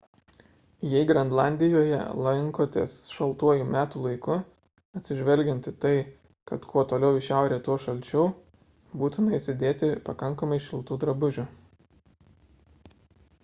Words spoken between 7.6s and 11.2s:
tuo šalčiau būtina įsidėti pakankamai šiltų